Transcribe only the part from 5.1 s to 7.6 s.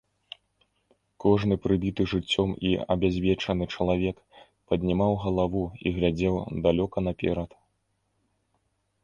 галаву і глядзеў далёка наперад.